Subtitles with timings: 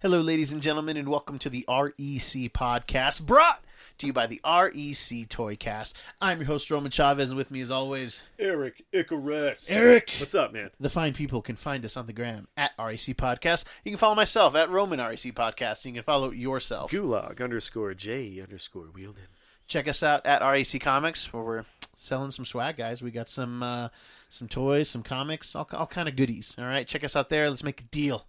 [0.00, 3.64] Hello, ladies and gentlemen, and welcome to the REC podcast brought
[3.98, 5.92] to you by the REC Toycast.
[6.20, 9.68] I'm your host, Roman Chavez, and with me, as always, Erik Icarus.
[9.68, 10.12] Erik.
[10.20, 10.70] What's up, man?
[10.78, 13.64] the fine people can find us on the gram at REC Podcast.
[13.84, 15.84] You can follow myself at Roman REC Podcast.
[15.84, 16.92] You can follow yourself.
[16.92, 19.26] Gulag underscore J underscore Wielden.
[19.66, 21.64] Check us out at REC Comics, where we're
[21.98, 23.02] selling some swag, guys.
[23.02, 23.88] We got some uh,
[24.28, 26.56] some toys, some comics, all, all kind of goodies.
[26.58, 27.48] All right, check us out there.
[27.48, 28.26] Let's make a deal.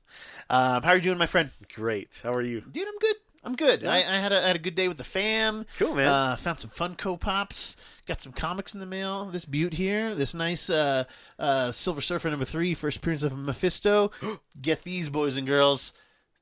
[0.49, 1.51] Um, how are you doing, my friend?
[1.73, 2.19] Great.
[2.23, 2.61] How are you?
[2.61, 3.15] Dude, I'm good.
[3.41, 3.85] I'm good.
[3.85, 5.65] I, I had a I had a good day with the fam.
[5.77, 6.07] Cool, man.
[6.07, 7.77] Uh, found some Funko Pops.
[8.05, 9.25] Got some comics in the mail.
[9.25, 10.13] This Butte here.
[10.13, 11.05] This nice uh,
[11.37, 14.11] uh, Silver Surfer number three, first appearance of Mephisto.
[14.61, 15.93] Get these, boys and girls.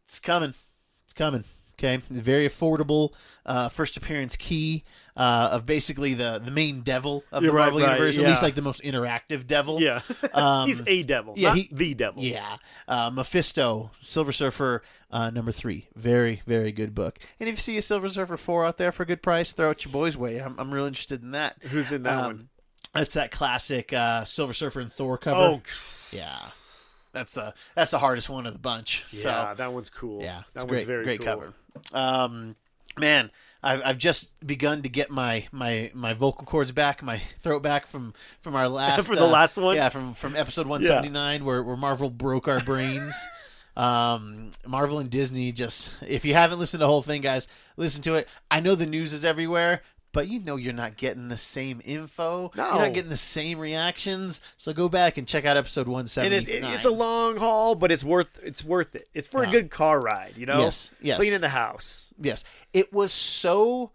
[0.05, 0.55] It's coming.
[1.05, 1.43] It's coming.
[1.79, 3.13] Okay, very affordable
[3.45, 4.83] uh, first appearance key
[5.15, 8.17] uh, of basically the the main devil of You're the right, Marvel right, universe.
[8.17, 9.79] At least like the most interactive devil.
[9.79, 10.01] Yeah.
[10.33, 11.33] Um, He's a devil.
[11.37, 12.23] yeah, not he- the devil.
[12.23, 14.81] Yeah, uh, Mephisto, Silver Surfer,
[15.11, 15.87] uh, number three.
[15.95, 17.17] Very, very good book.
[17.39, 19.69] And if you see a Silver Surfer four out there for a good price, throw
[19.71, 20.39] it your boys' way.
[20.39, 21.57] I'm, I'm real interested in that.
[21.61, 22.49] Who's in that Um, one?
[22.93, 25.39] That's that classic uh, Silver Surfer and Thor cover.
[25.39, 25.61] Oh,
[26.11, 26.39] yeah,
[27.13, 29.05] that's the that's the hardest one of the bunch.
[29.11, 30.21] yeah, So that one's cool.
[30.21, 31.25] yeah, that one's great, very great cool.
[31.27, 31.53] cover.
[31.93, 32.55] Um,
[32.97, 33.31] man,
[33.63, 37.87] I've, I've just begun to get my, my, my vocal cords back, my throat back
[37.87, 39.75] from from our last From the uh, last one?
[39.75, 43.27] Yeah, from from episode one seventy nine, where where Marvel broke our brains.
[43.75, 47.47] um, Marvel and Disney just if you haven't listened to the whole thing, guys,
[47.77, 48.27] listen to it.
[48.49, 49.81] I know the news is everywhere.
[50.13, 52.51] But you know you're not getting the same info.
[52.55, 52.69] No.
[52.71, 54.41] You're not getting the same reactions.
[54.55, 57.75] So go back and check out episode one And it, it, it's a long haul,
[57.75, 59.07] but it's worth it's worth it.
[59.13, 59.49] It's for Yeah.
[59.49, 60.59] a good car ride, you know.
[60.59, 61.17] Yes, yes.
[61.17, 62.13] Cleaning the house.
[62.19, 62.43] Yes.
[62.73, 63.91] It was so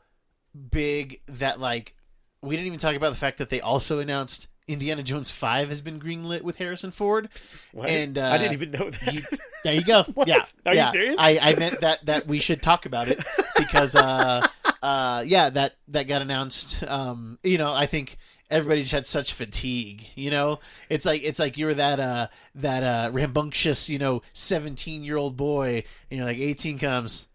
[0.70, 1.94] big that like
[2.42, 5.80] we didn't even talk about the fact that they also announced Indiana Jones 5 has
[5.80, 7.28] been greenlit with Harrison Ford.
[7.72, 7.88] What?
[7.88, 9.14] And uh, I didn't even know that.
[9.14, 9.22] you-
[9.64, 10.02] there you go.
[10.14, 10.28] What?
[10.28, 10.42] Yeah.
[10.66, 11.16] Are you serious?
[11.18, 13.24] I, I meant that that we should talk about it
[13.56, 14.46] because uh
[14.82, 16.82] uh yeah, that that got announced.
[16.84, 18.16] Um you know, I think
[18.50, 20.60] everybody just had such fatigue, you know?
[20.88, 25.84] It's like it's like you were that uh that uh rambunctious, you know, 17-year-old boy
[26.10, 27.28] and you're like 18 comes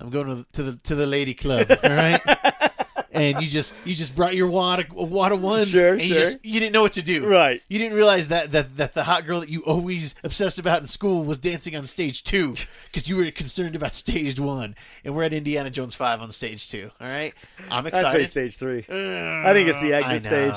[0.00, 2.20] I'm going to the, to the to the lady club, all right?
[3.14, 6.08] and you just you just brought your wad of, wad of ones, Sure, and you
[6.08, 6.16] sure.
[6.22, 7.26] just you didn't know what to do.
[7.26, 7.62] Right.
[7.68, 10.88] You didn't realize that that that the hot girl that you always obsessed about in
[10.88, 12.50] school was dancing on stage two
[12.86, 16.68] because you were concerned about stage one, and we're at Indiana Jones five on stage
[16.68, 16.90] two.
[17.00, 17.32] All right,
[17.70, 18.26] I'm I'd say excited.
[18.28, 18.84] stage three.
[18.88, 20.56] Uh, I think it's the exit stage.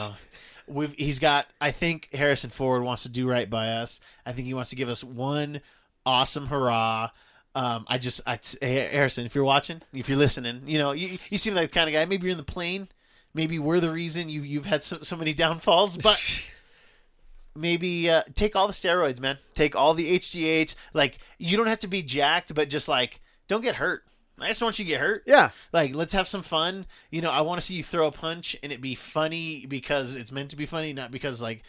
[0.70, 1.48] We've, he's got.
[1.62, 4.02] I think Harrison Ford wants to do right by us.
[4.26, 5.62] I think he wants to give us one
[6.06, 7.12] awesome hurrah.
[7.58, 11.18] Um, I just, I, hey, Harrison, if you're watching, if you're listening, you know, you,
[11.32, 12.06] you seem like the kind of guy.
[12.06, 12.88] Maybe you're in the plane.
[13.34, 16.64] Maybe we're the reason you you've had so, so many downfalls, but
[17.56, 19.40] maybe uh, take all the steroids, man.
[19.56, 20.76] Take all the HGH.
[20.94, 24.04] Like you don't have to be jacked, but just like don't get hurt.
[24.40, 25.24] I just want you to get hurt.
[25.26, 25.50] Yeah.
[25.74, 26.86] Like, let's have some fun.
[27.10, 30.16] You know, I want to see you throw a punch and it be funny because
[30.16, 31.64] it's meant to be funny, not because like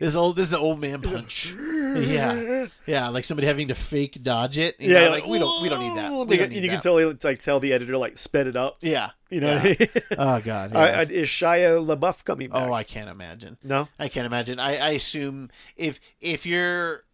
[0.00, 1.52] this old this is an old man punch.
[1.94, 4.76] yeah, yeah, like somebody having to fake dodge it.
[4.80, 6.10] You Yeah, know, like we don't we don't need that.
[6.10, 6.76] We you don't can- need you that.
[6.76, 8.78] can tell it's like tell the editor like sped it up.
[8.80, 9.54] Yeah, You know.
[9.54, 9.60] Yeah.
[9.60, 9.88] I mean?
[10.18, 10.72] oh god.
[10.72, 10.78] Yeah.
[10.78, 12.68] I- I- is Shia LaBeouf coming oh, back?
[12.68, 13.58] oh, I can't imagine.
[13.62, 13.88] no.
[13.98, 14.58] I can't imagine.
[14.58, 17.04] I, I assume if if you're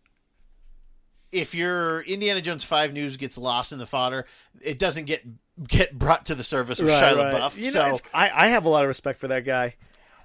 [1.32, 4.26] if your Indiana Jones five news gets lost in the fodder,
[4.60, 5.24] it doesn't get
[5.68, 7.56] get brought to the surface with Shia LaBeouf.
[7.56, 9.74] You know, so it's- I, I have a lot of respect for that guy.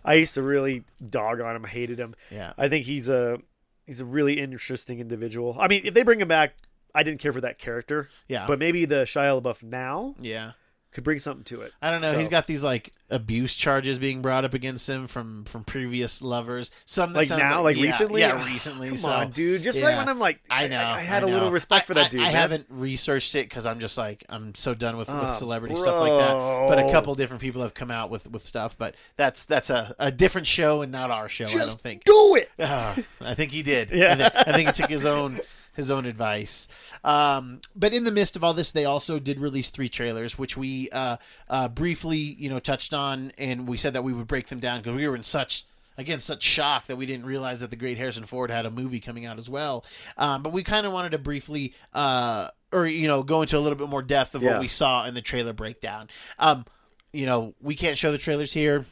[0.03, 2.15] I used to really dog on him, hated him.
[2.29, 2.53] Yeah.
[2.57, 3.39] I think he's a
[3.85, 5.57] he's a really interesting individual.
[5.59, 6.55] I mean, if they bring him back,
[6.93, 8.07] I didn't care for that character.
[8.27, 8.45] Yeah.
[8.47, 10.51] But maybe the Shia LaBeouf now yeah.
[10.95, 11.73] Could bring something to it.
[11.81, 12.07] I don't know.
[12.11, 16.21] So- He's got these like abuse charges being brought up against him from from previous
[16.21, 16.71] lovers.
[16.85, 18.21] Some that like now, like yeah, recently.
[18.21, 18.87] Yeah, Ah, recently.
[18.87, 19.61] Come so, on, dude.
[19.61, 19.85] Just yeah.
[19.85, 20.79] like when I'm like, I know.
[20.81, 22.21] I, had a a little respect for that dude.
[22.21, 25.31] I, I haven't researched it because I'm just like I'm so done with, with Ah,
[25.31, 26.33] celebrity stuff like that.
[26.69, 28.77] But a couple different people have come out with, with stuff.
[28.77, 31.43] But that's that's a, a different show and not our show.
[31.45, 32.05] I don't Just think.
[32.05, 32.49] do it.
[32.61, 33.91] Ah, I think he did.
[33.95, 34.13] Yeah.
[34.13, 35.41] I, thi- I think he took his own
[35.75, 36.67] his own advice.
[37.03, 40.57] Um, but in the midst of all this, they also did release three trailers, which
[40.57, 41.17] we uh,
[41.49, 44.79] uh, briefly, you know, touched on, and we said that we would break them down
[44.81, 45.65] because we were in such.
[45.97, 48.99] Again, such shock that we didn't realize that the great Harrison Ford had a movie
[48.99, 49.85] coming out as well.
[50.17, 53.61] Um, but we kind of wanted to briefly, uh, or you know, go into a
[53.61, 54.51] little bit more depth of Yeah.
[54.51, 56.09] what we saw in the trailer breakdown.
[56.37, 56.65] Um,
[57.13, 58.85] you know, we can't show the trailers here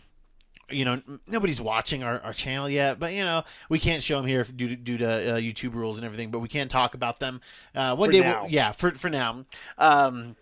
[0.70, 4.26] you know nobody's watching our, our channel yet but you know we can't show them
[4.26, 5.06] here due to, due to
[5.36, 7.42] uh, youtube rules and everything but we can talk about them
[7.76, 9.46] uh, one For day we'll, yeah for, for now
[9.78, 10.36] um,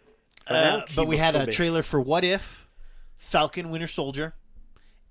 [0.47, 2.67] For uh, but we had a trailer for what if
[3.17, 4.33] falcon winter soldier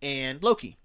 [0.01, 0.77] and loki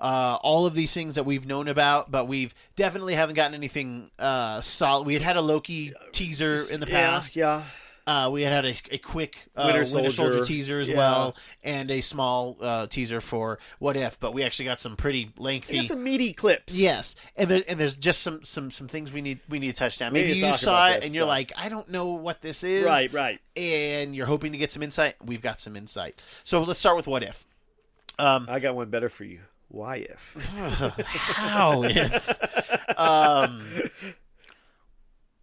[0.00, 4.12] uh, all of these things that we've known about, but we've definitely haven't gotten anything
[4.18, 5.08] uh, solid.
[5.08, 7.34] We had had a Loki teaser in the Yeah, past.
[7.34, 7.64] yeah.
[8.08, 10.10] Uh, we had had a, a quick uh, Winter Winter, Soldier.
[10.10, 10.44] Soldier.
[10.44, 10.96] teaser as Yeah.
[10.96, 14.18] well, and a small uh, teaser for What If.
[14.18, 15.82] But we actually got some pretty lengthy.
[15.86, 16.78] some meaty clips.
[16.78, 19.76] Yes, and there, and there's just some, some some things we need we need to
[19.76, 20.14] touch down.
[20.14, 22.86] Maybe to you saw it and you're like, I don't know what this is.
[22.86, 23.40] Right, right.
[23.56, 25.14] And you're hoping to get some insight.
[25.22, 26.22] We've got some insight.
[26.44, 27.44] So let's start with What If.
[28.18, 29.40] Um, I got one better for you.
[29.70, 30.34] Why if?
[31.36, 32.98] How if?
[32.98, 33.62] Um,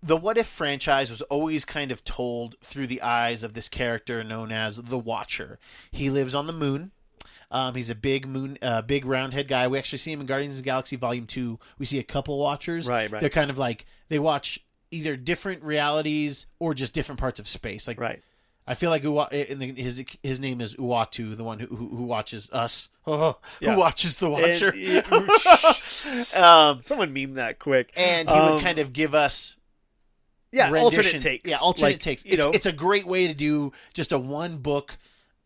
[0.05, 4.23] the What If franchise was always kind of told through the eyes of this character
[4.23, 5.57] known as the Watcher.
[5.91, 6.91] He lives on the moon.
[7.51, 9.67] Um, he's a big moon, uh, big roundhead guy.
[9.67, 11.59] We actually see him in Guardians of the Galaxy Volume Two.
[11.79, 12.87] We see a couple Watchers.
[12.87, 13.19] Right, right.
[13.19, 14.59] They're kind of like they watch
[14.91, 17.87] either different realities or just different parts of space.
[17.87, 18.21] Like Right.
[18.67, 21.89] I feel like Uwa, in the, his his name is Uatu, the one who who,
[21.89, 23.73] who watches us, oh, Yeah.
[23.73, 24.73] who watches the Watcher.
[24.75, 27.91] And- um, someone meme that quick.
[27.95, 29.55] and he Um, would kind of give us
[30.55, 30.97] yeah, rendition.
[31.05, 31.49] alternate takes.
[31.49, 32.25] Yeah, alternate Like, takes.
[32.25, 34.97] You It's, know, it's a great way to do just a one book.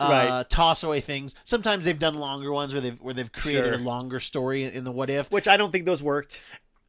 [0.01, 0.07] Uh,
[0.39, 0.49] Right.
[0.49, 1.35] Toss away things.
[1.43, 3.73] Sometimes they've done longer ones where they've where they've created Sure.
[3.73, 5.29] a longer story in the what if.
[5.29, 6.39] which I don't think those worked.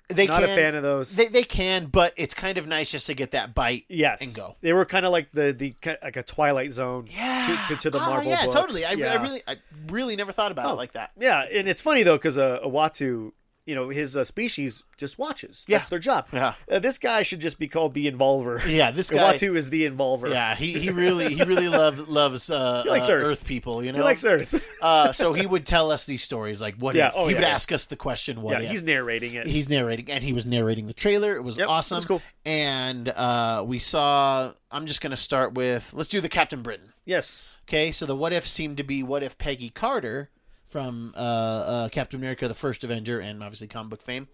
[0.08, 1.14] They Not can, a fan of those.
[1.14, 3.84] They, they can, but it's kind of nice just to get that bite.
[3.88, 4.56] yes, and go.
[4.60, 7.04] They were kind of like the the like a Twilight Zone.
[7.04, 8.28] to, to, to the Oh, Marvel.
[8.30, 8.54] yeah, books.
[8.54, 8.84] totally.
[8.84, 9.12] I, yeah.
[9.12, 9.56] I really, I
[9.88, 10.72] really never thought about Oh.
[10.72, 11.10] it like that.
[11.18, 13.32] Yeah, and it's funny though because uh, Uatu,
[13.66, 15.64] you know, his uh, species just watches.
[15.68, 15.78] Yeah.
[15.78, 16.26] That's their job.
[16.32, 16.54] Yeah.
[16.70, 18.64] Uh, this guy should just be called the Involver.
[18.66, 19.34] Yeah, this guy.
[19.34, 20.30] Uatu is the Involver.
[20.30, 23.24] Yeah, he, he really he really love, loves uh, likes uh, Earth.
[23.26, 23.84] Earth people.
[23.84, 24.64] You know, He likes Earth.
[24.82, 27.14] uh, so he would tell us these stories like what Yeah, if.
[27.16, 27.54] oh, he yeah, would yeah.
[27.54, 28.70] ask us the question what yeah, if.
[28.70, 29.46] he's narrating it.
[29.46, 31.34] He's narrating, and he was narrating the trailer.
[31.36, 31.96] It was Yep, awesome.
[31.96, 32.22] that's cool.
[32.44, 34.52] And uh, we saw.
[34.70, 35.92] I'm just going to start with.
[35.94, 36.92] Let's do the Captain Britain.
[37.04, 37.58] yes.
[37.68, 40.30] Okay, so the what if seemed to be what if Peggy Carter
[40.70, 44.28] from uh, uh, Captain America: The First Avenger and obviously comic book fame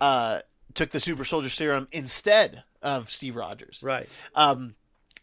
[0.00, 0.40] uh,
[0.74, 3.80] took the Super Soldier Serum instead of Steve Rogers.
[3.84, 4.08] Right.
[4.34, 4.74] Um,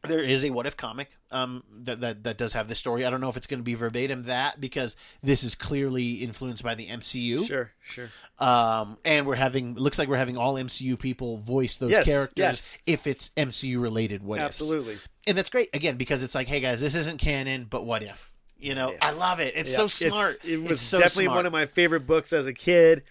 [0.07, 3.05] there is a what if comic um, that, that that does have this story.
[3.05, 6.63] I don't know if it's going to be verbatim that because this is clearly influenced
[6.63, 7.45] by the MCU.
[7.45, 7.73] Sure.
[7.81, 8.07] Sure.
[8.37, 12.37] Um, and we're having looks like we're having all MCU people voice those Yes, characters
[12.37, 12.77] yes.
[12.85, 14.23] if it's MCU related.
[14.23, 14.45] What ifs.
[14.61, 14.95] Absolutely.
[15.27, 18.31] and that's great again because it's like, hey guys, this isn't canon, but what if?
[18.59, 19.53] You know, I love it.
[19.55, 20.39] It's Yeah, so smart.
[20.43, 21.37] it was It's so definitely smart.
[21.37, 23.03] one of my favorite books as a kid.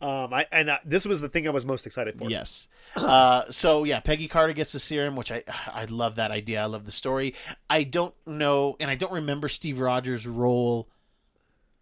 [0.00, 2.28] Um, I and I, this was the thing I was most excited for.
[2.28, 2.66] Yes.
[2.96, 6.60] Uh, so yeah, Peggy Carter gets the serum, which I I love that idea.
[6.62, 7.34] I love the story.
[7.70, 10.88] I don't know, and I don't remember Steve Rogers' role.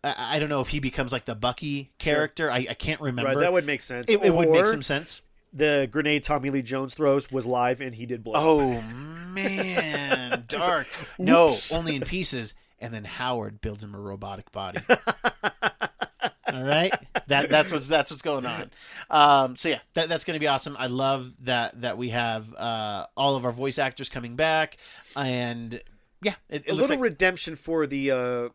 [0.04, 2.50] I, I don't know if he becomes like the Bucky character.
[2.50, 3.30] I, I can't remember.
[3.30, 4.10] Right, that would make sense.
[4.10, 5.22] it, it would make some sense.
[5.52, 8.34] The grenade Tommy Lee Jones throws was live and he did blow.
[8.36, 8.82] Oh
[9.32, 10.86] man, dark.
[11.18, 12.54] No, only in pieces.
[12.80, 14.80] And then Howard builds him a robotic body.
[16.52, 16.92] All right,
[17.28, 18.70] that that's what's that's what's going on.
[19.08, 20.76] Um, so yeah, that, that's going to be awesome.
[20.78, 24.76] I love that that we have uh, all of our voice actors coming back,
[25.16, 25.80] and
[26.22, 28.48] yeah, it, it a little like redemption for the uh,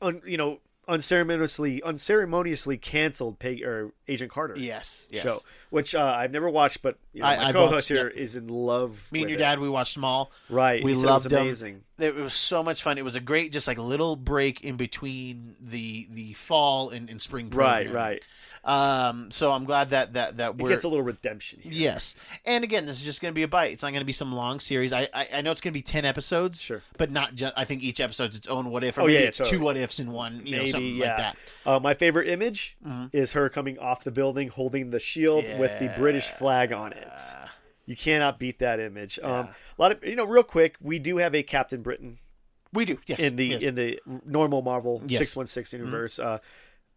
[0.00, 5.22] un, you know unceremoniously unceremoniously canceled Peg, or Agent Carter yes, yes.
[5.22, 5.38] show,
[5.70, 8.48] which uh, I've never watched, but you know, I- my I co-host here is in
[8.48, 9.08] love.
[9.12, 9.40] Me and your it.
[9.40, 10.30] dad, we watched them all.
[10.50, 10.82] right?
[10.84, 11.46] We loved it them.
[11.46, 11.80] was amazing.
[11.98, 12.98] It was so much fun.
[12.98, 17.22] It was a great, just like little break in between the the fall and, and
[17.22, 17.48] spring.
[17.50, 18.22] Right, right.
[18.64, 21.70] Um, so I'm glad that that that we're gets a little redemption here.
[21.72, 23.72] Yes, and again, this is just going to be a bite.
[23.72, 24.92] It's not going to be some long series.
[24.92, 26.82] I, I I know it's going to be ten episodes, Sure.
[26.96, 27.56] but not just.
[27.56, 29.58] I think each episode's its own what if, or Oh, maybe yeah, it's totally.
[29.58, 30.42] two what ifs in one.
[30.46, 31.06] You know, Maybe, something yeah.
[31.08, 31.36] like that.
[31.66, 33.16] Uh, my favorite image Mm-hmm.
[33.16, 37.03] is her coming off the building holding the shield with the British flag on it.
[37.86, 39.18] You cannot beat that image.
[39.22, 42.18] Um, a lot of you know, real quick, we do have a Captain Britain
[42.72, 43.62] We do, yes, in the yes.
[43.62, 44.98] in the normal Marvel.
[45.00, 45.08] Mm-hmm.
[45.08, 46.18] six one six universe.
[46.18, 46.38] Uh,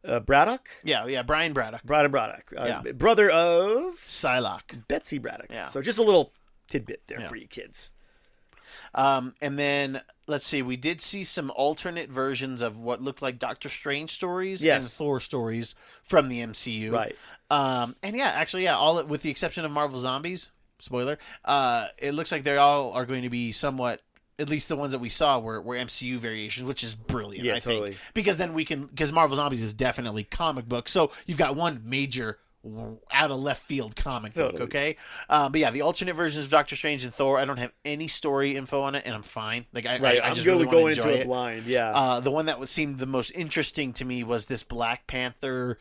[0.05, 1.23] uh, Braddock, yeah, yeah.
[1.23, 2.91] Brian Braddock, Brian Braddock, uh, Yeah.
[2.93, 5.47] brother of Psylocke, Betsy Braddock.
[5.49, 5.65] Yeah.
[5.65, 6.31] So just a little
[6.67, 7.27] tidbit there Yeah.
[7.27, 7.93] for you kids.
[8.95, 10.61] Um, and then let's see.
[10.61, 15.19] We did see some alternate versions of what looked like Doctor Strange stories and Thor
[15.19, 16.91] stories from the MCU.
[16.91, 17.15] Right.
[17.49, 20.49] Um, and yeah, actually, yeah, all with the exception of Marvel Zombies.
[20.79, 21.17] Spoiler.
[21.43, 24.01] Uh, it looks like they all are going to be somewhat.
[24.39, 27.43] At least the ones that we saw were, were MCU variations, which is brilliant.
[27.43, 27.93] Yeah, I totally.
[27.93, 31.55] think because then we can because Marvel Zombies is definitely comic book, so you've got
[31.55, 32.37] one major
[33.11, 34.59] out of left field comic book.
[34.59, 34.97] Okay,
[35.29, 37.37] um, but yeah, the alternate versions of Doctor Strange and Thor.
[37.39, 39.65] I don't have any story info on it, and I'm fine.
[39.73, 40.21] Like I, Right.
[40.21, 41.25] I, I just really going into it.
[41.27, 41.65] blind.
[41.65, 41.89] Yeah.
[41.91, 45.77] Uh, the one that was seemed the most interesting to me was this Black Panther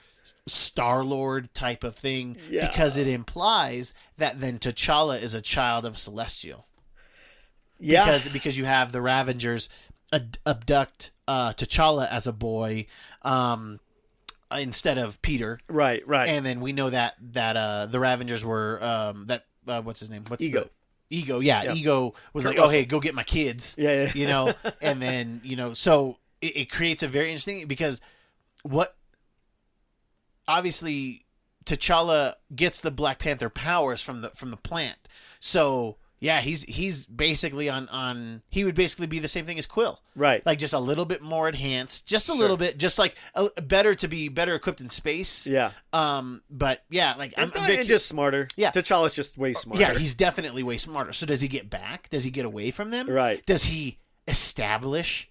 [0.46, 2.68] Star Lord type of thing Yeah.
[2.68, 6.66] because it implies that then T'Challa is a child of Celestial
[7.80, 8.04] yeah.
[8.04, 9.68] because because you have the Ravagers
[10.12, 12.86] abduct uh, T'Challa as a boy.
[13.22, 13.80] Um,
[14.52, 15.58] instead of Peter.
[15.68, 16.28] Right, right.
[16.28, 20.10] And then we know that that uh, the Ravagers were um, that uh, what's his
[20.10, 20.24] name?
[20.28, 20.64] What's Ego.
[20.64, 20.70] The,
[21.08, 21.74] Ego, yeah, Yeah.
[21.74, 24.12] Ego was Kurt like, "Oh, hey, go get my kids." Yeah, yeah.
[24.14, 28.00] you know, and then you know, so it, it creates a very interesting because
[28.62, 28.96] what
[30.48, 31.24] obviously
[31.64, 34.98] T'Challa gets the Black Panther powers from the from the plant,
[35.38, 39.66] so yeah, he's he's basically on on he would basically be the same thing as
[39.66, 40.44] Quill, Right.
[40.46, 43.94] Like just a little bit more enhanced, just a little bit, just like a, better
[43.94, 45.46] to be better equipped in space.
[45.46, 45.72] yeah.
[45.92, 48.48] Um, but yeah, like I'm, I'm and just smarter.
[48.56, 48.70] Yeah.
[48.70, 49.80] T'Challa's just way smarter.
[49.80, 51.12] yeah, he's definitely way smarter.
[51.12, 52.08] So does he get back?
[52.08, 53.10] Does he get away from them?
[53.10, 53.44] Right.
[53.44, 55.28] Does he establish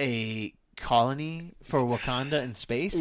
[0.00, 2.96] a colony for Wakanda in space?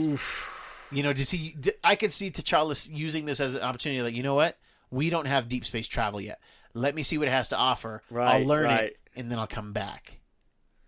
[0.92, 1.54] You know, does he?
[1.60, 4.02] d- I could see T'Challa using this as an opportunity.
[4.02, 4.58] Like, you know what?
[4.90, 6.40] We don't have deep space travel yet.
[6.74, 8.04] Let me see what it has to offer.
[8.16, 8.84] I'll learn right.
[8.86, 10.20] it, and then I'll come back.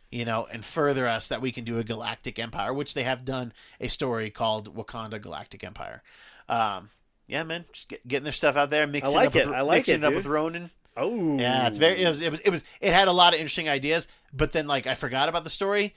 [0.10, 3.24] You know, and further us that we can do a galactic empire, which they have
[3.24, 6.04] done a story called Wakanda Galactic Empire.
[6.50, 6.90] Um,
[7.28, 9.54] yeah, man, just get, getting their stuff out there, mixing like up with, it.
[9.54, 10.70] I like mixing it, it up with Ronan.
[10.98, 11.38] Oh.
[11.40, 12.04] Yeah, it's very.
[12.04, 12.40] It was, it was.
[12.42, 12.66] It was.
[12.82, 15.96] It had a lot of interesting ideas, but then like I forgot about the story,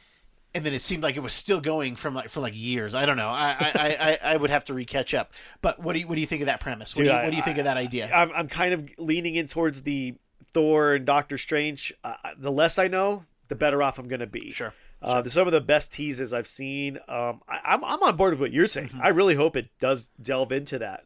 [0.55, 2.95] and then it seemed like it was still going from like for like years.
[2.95, 3.29] I don't know.
[3.31, 5.33] I I, I, I, I would have to recatch up.
[5.61, 6.95] But what do you what do you think of that premise?
[6.95, 8.11] What, Dude, do, you, I- what do you think of that idea?
[8.13, 10.15] I'm, I'm kind of leaning in towards the
[10.53, 11.93] Thor and Doctor Strange.
[12.05, 14.51] Uh, the less I know, the better off I'm going to be.
[14.53, 14.73] Sure.
[15.03, 16.99] Uh, there's some of the best teases I've seen.
[17.09, 18.89] Um, I, I'm I'm on board with what you're saying.
[18.89, 19.03] Mm-hmm.
[19.03, 21.05] I really hope it does delve into that.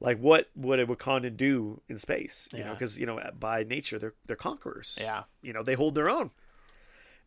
[0.00, 2.48] Like what would a Wakandan do in space?
[2.54, 4.98] You know, because you know by nature they're they're conquerors.
[5.00, 5.22] Yeah.
[5.42, 6.30] You know they hold their own.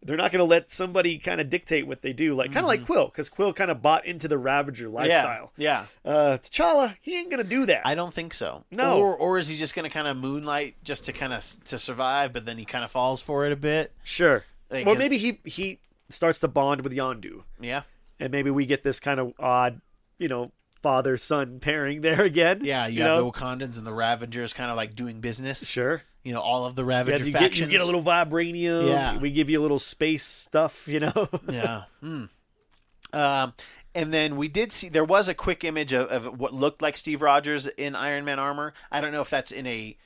[0.03, 2.71] They're not going to let somebody kind of dictate what they do, like kind of
[2.71, 2.81] Mm-hmm.
[2.81, 5.51] like Quill, because Quill kind of bought into the Ravager lifestyle.
[5.57, 5.85] Yeah.
[6.03, 7.85] Uh, T'Challa, he ain't going to do that.
[7.85, 8.63] I don't think so.
[8.71, 8.97] No.
[8.97, 11.77] Or or is he just going to kind of moonlight just to kind of to
[11.77, 13.91] survive, but then he kind of falls for it a bit?
[14.03, 14.43] Sure.
[14.71, 15.79] Like, well, is- maybe he he
[16.09, 17.83] starts to bond with Yondu, Yeah.
[18.19, 19.81] and maybe we get this kind of odd,
[20.17, 22.61] you know, father son pairing there again.
[22.63, 22.87] Yeah.
[22.87, 23.15] You, know?
[23.23, 25.69] have the Wakandans and the Ravagers kind of like doing business.
[25.69, 26.01] sure.
[26.23, 27.59] You know, all of the Yeah, Ravager you, get, factions.
[27.61, 28.87] you get a little vibranium.
[28.87, 29.17] Yeah.
[29.17, 30.87] We give you a little space stuff.
[30.87, 31.29] You know.
[31.49, 31.83] yeah.
[31.99, 32.25] Hmm.
[33.13, 33.53] Um,
[33.93, 36.95] and then we did see there was a quick image of, of what looked like
[36.95, 38.73] Steve Rogers in Iron Man armor.
[38.91, 39.97] I don't know if that's in a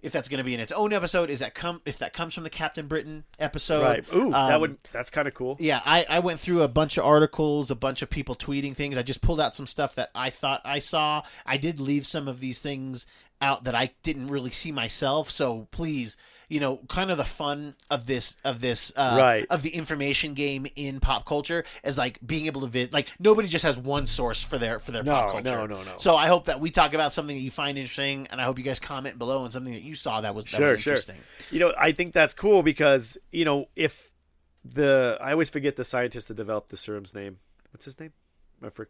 [0.00, 1.28] if that's going to be in its own episode.
[1.30, 3.82] Is that come if that comes from the Captain Britain episode?
[3.82, 4.04] right.
[4.14, 5.56] Ooh, that Um, would that's kind of cool.
[5.60, 8.96] Yeah, I, I went through a bunch of articles, a bunch of people tweeting things.
[8.98, 11.22] I just pulled out some stuff that I thought I saw.
[11.46, 13.06] I did leave some of these things
[13.40, 15.30] out that I didn't really see myself.
[15.30, 16.16] So please,
[16.48, 19.46] you know, kind of the fun of this of this uh, Right.
[19.50, 23.46] of the information game in pop culture is like being able to vid like nobody
[23.48, 25.44] just has one source for their for their No, pop culture.
[25.56, 25.94] no, no, no.
[25.98, 28.58] So I hope that we talk about something that you find interesting, and I hope
[28.58, 30.92] you guys comment below on something that you saw that was that Sure, was sure.
[30.94, 31.18] interesting.
[31.50, 34.10] You know, I think that's cool because you know if
[34.64, 37.38] the I always forget the scientist that developed the serum's name.
[37.72, 38.12] What's his name?
[38.60, 38.84] For For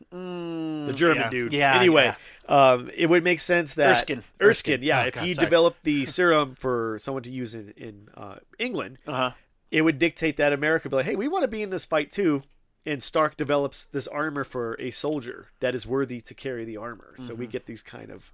[0.00, 0.10] Cap.
[0.10, 1.30] the German Mm, yeah.
[1.30, 1.52] dude.
[1.52, 2.14] Yeah, Anyway,
[2.48, 4.18] um, it would make sense that Erskine.
[4.40, 4.82] Erskine, Erskine.
[4.82, 5.02] yeah.
[5.04, 5.46] Oh, if God, he sorry.
[5.46, 9.30] developed the serum for someone to use in in uh, England, Uh huh.
[9.70, 11.84] it would dictate that America would be like, hey, we want to be in this
[11.84, 12.42] fight too.
[12.84, 17.14] And Stark develops this armor for a soldier that is worthy to carry the armor.
[17.18, 17.40] So Mm-hmm.
[17.40, 18.30] we get these kind of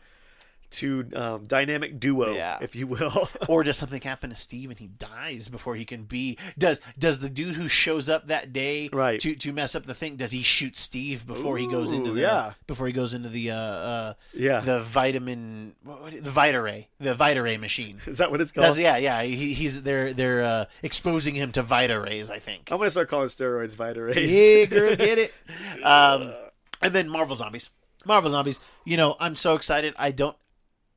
[0.72, 2.58] two um, dynamic duo, Yeah.
[2.60, 3.28] if you will.
[3.48, 6.38] or does something happen to Steve and he dies before he can be?
[6.58, 9.20] Does does the dude who shows up that day Right.
[9.20, 10.16] to to mess up the thing?
[10.16, 12.52] Does he shoot Steve before he goes into the yeah.
[12.66, 14.60] before he goes into the uh, uh Yeah.
[14.60, 18.00] the vitamin what- the Vitaray the Vitaray machine?
[18.06, 18.66] is that what it's called?
[18.66, 19.22] That's, yeah, yeah.
[19.22, 22.30] He, he's they're they're uh, exposing him to Vitarays.
[22.30, 22.70] I think.
[22.72, 24.28] I'm gonna start calling steroids Vitarays.
[24.28, 25.34] Yeah, girl, get it.
[25.84, 26.32] Um,
[26.80, 27.70] and then Marvel Zombies.
[28.04, 28.60] Marvel Zombies.
[28.84, 29.94] You know, I'm so excited.
[29.98, 30.36] I don't.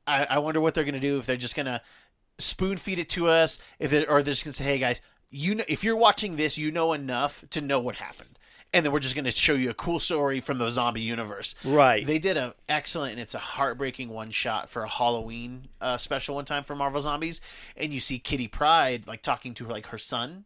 [0.06, 1.82] I, I wonder what they're gonna do if they're just gonna
[2.38, 5.54] spoon feed it to us, if it, or they're just gonna say, "Hey guys, you
[5.54, 8.38] know, if you're watching this, you know enough to know what happened."
[8.74, 11.54] And then we're just going to show you a cool story from the zombie universe.
[11.64, 12.04] Right.
[12.04, 16.34] They did a excellent, and it's a heartbreaking one shot for a Halloween uh, special
[16.34, 17.40] one time for Marvel Zombies,
[17.76, 20.44] and you see Kitty Pryde like talking to her like her son,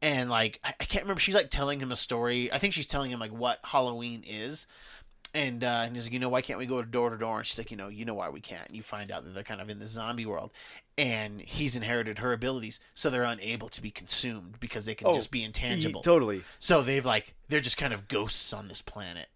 [0.00, 1.20] and like I, I can't remember.
[1.20, 2.50] She's like telling him a story.
[2.52, 4.66] I think she's telling him like what Halloween is,
[5.34, 7.38] and uh, and he's like, you know, why can't we go door to door?
[7.38, 8.66] And she's like, you know, you know why we can't.
[8.68, 10.52] And you find out that they're kind of in the zombie world,
[10.96, 15.12] and he's inherited her abilities, so they're unable to be consumed because they can Oh,
[15.12, 16.02] just be intangible.
[16.02, 16.42] Totally.
[16.58, 19.28] So they've like they're just kind of ghosts on this planet.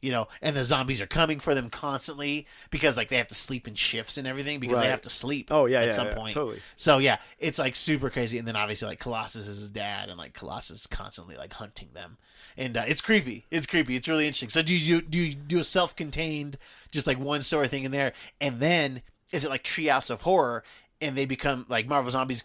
[0.00, 3.34] You know, and the zombies are coming for them constantly because like they have to
[3.34, 5.48] sleep in shifts and everything because they have to sleep.
[5.50, 6.34] Oh, yeah, at yeah, some yeah, point.
[6.34, 6.60] totally.
[6.76, 10.16] So yeah, it's like super crazy, and then obviously like Colossus is his dad, and
[10.16, 12.16] like Colossus is constantly like hunting them,
[12.56, 13.46] and uh, it's creepy.
[13.50, 13.96] It's creepy.
[13.96, 14.50] It's really interesting.
[14.50, 16.58] So do you do you do a self-contained
[16.92, 19.02] just like one story thing in there, and then
[19.32, 20.62] is it like Treehouse of Horror?
[21.00, 22.42] And they become like Marvel Zombies.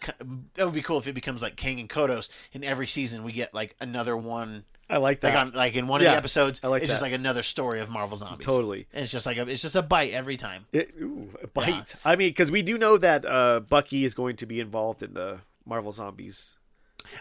[0.54, 2.28] That would be cool if it becomes like Kang and Kodos.
[2.52, 4.64] In every season, we get like another one.
[4.88, 5.34] I like that.
[5.34, 7.80] Like on like in one of the episodes, I like it's just like another story
[7.80, 8.46] of Marvel Zombies.
[8.46, 8.86] Totally.
[8.92, 10.66] and it's just like a, it's just a bite every time.
[10.72, 11.94] It, ooh, a bite.
[12.04, 15.14] I mean, because we do know that uh, Bucky is going to be involved in
[15.14, 16.58] the Marvel Zombies.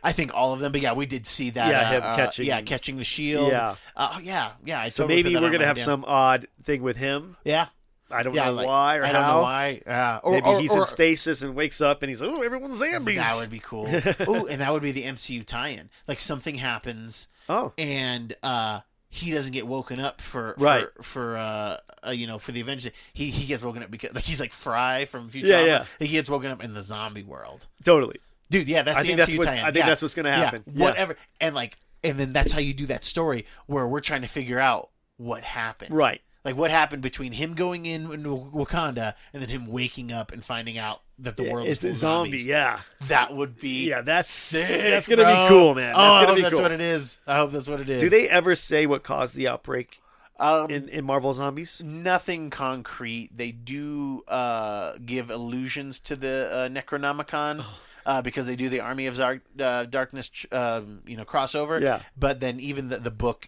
[0.04, 1.70] I think all of them, but yeah, we did see that.
[1.70, 3.50] Yeah, uh, him uh, catching- yeah, catching the shield.
[3.50, 3.75] Yeah.
[3.96, 4.80] uh, yeah, yeah.
[4.82, 7.38] I So maybe we're gonna have some odd thing with him.
[7.44, 7.68] Yeah,
[8.13, 8.46] I don't yeah.
[8.46, 9.13] know like, why or I how.
[9.13, 9.82] don't know why.
[9.86, 12.41] Yeah, or, Maybe or- he's or- in stasis and wakes up and he's like, "Oh,
[12.41, 13.88] everyone's zombies." That would be cool.
[14.27, 15.89] Ooh, and that would be the MCU tie-in.
[16.08, 20.88] Like something happens, Oh, and uh, he doesn't get woken up for Right.
[20.98, 21.77] for, for uh,
[22.08, 22.91] uh, you know for the Avengers.
[23.13, 25.48] He he gets woken up because like he's like Fry from Futurama.
[25.48, 25.86] Yeah, yeah.
[26.00, 27.67] He gets woken up in the zombie world.
[27.84, 28.17] totally.
[28.50, 29.60] Dude, yeah, that's I the think MCU that's what- tie-in.
[29.60, 29.86] I think Yeah.
[29.88, 30.63] that's what's gonna Yeah, happen.
[30.67, 30.86] Yeah.
[30.86, 34.27] Whatever, and like, and then that's how you do that story where we're trying to
[34.27, 35.93] figure out what happened.
[35.96, 36.22] Right.
[36.45, 40.77] Like what happened between him going in Wakanda and then him waking up and finding
[40.77, 42.29] out that the world is a zombie.
[42.31, 42.45] zombies.
[42.47, 42.81] Yeah.
[43.07, 45.93] That would be Yeah, that's- sick, that's gonna be cool, man.
[45.95, 46.62] oh, That's I hope be that's cool.
[46.63, 47.19] what it is.
[47.25, 48.01] I hope that's what it is.
[48.01, 50.01] Do they ever say what caused the outbreak
[50.39, 51.81] Um, in, in Marvel Zombies?
[51.81, 53.29] nothing concrete.
[53.33, 57.59] They do uh, give allusions to the uh, Necronomicon.
[57.62, 57.79] Oh.
[58.05, 61.79] Uh, because they do the Army of Zar- uh, Darkness, um, you know, crossover.
[61.79, 62.01] Yeah.
[62.17, 63.47] But then even the, the book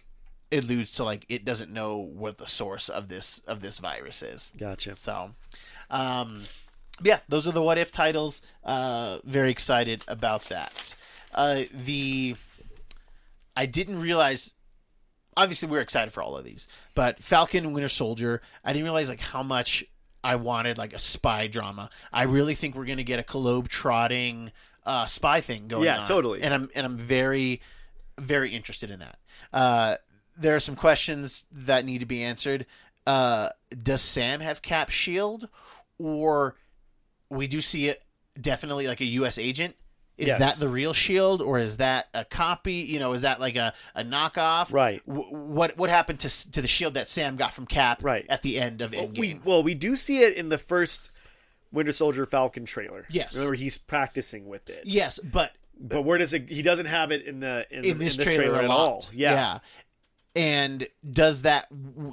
[0.52, 4.52] alludes to like it doesn't know what the source of this of this virus is.
[4.56, 4.94] Gotcha.
[4.94, 5.32] So,
[5.90, 6.42] um,
[7.02, 8.42] yeah, those are the what if titles.
[8.64, 10.94] Uh, very excited about that.
[11.34, 12.36] Uh, the
[13.56, 14.54] I didn't realize.
[15.38, 18.40] Obviously, we are excited for all of these, but Falcon and Winter Soldier.
[18.64, 19.84] I didn't realize like how much
[20.24, 21.90] I wanted like a spy drama.
[22.12, 24.50] I really think we're gonna get a globe trotting
[24.86, 26.06] uh, spy thing going Yeah, on.
[26.06, 26.40] totally.
[26.42, 27.60] And I'm and I'm very
[28.18, 29.18] very interested in that.
[29.52, 29.96] Uh,
[30.38, 32.66] there are some questions that need to be answered.
[33.06, 33.50] Uh,
[33.82, 35.48] does Sam have Cap shield,
[35.98, 36.56] or
[37.30, 38.02] we do see it
[38.40, 39.38] definitely like a U.S.
[39.38, 39.76] agent?
[40.18, 40.38] Is Yes.
[40.58, 42.74] that the real shield, or is that a copy?
[42.76, 44.72] You know, is that like a, a knockoff?
[44.72, 45.02] Right.
[45.06, 48.02] W- what what happened to to the shield that Sam got from Cap?
[48.02, 48.24] Right.
[48.30, 49.18] At the end of Endgame.
[49.18, 51.10] We well, we do see it in the first
[51.70, 53.04] Winter Soldier Falcon trailer.
[53.10, 53.34] Yes.
[53.34, 54.84] Remember he's practicing with it.
[54.86, 56.48] yes, but But where does it?
[56.48, 59.04] He doesn't have it in the in, in this, in trailer, at all.
[59.12, 59.32] Yeah.
[59.32, 59.58] yeah.
[60.36, 61.66] And does that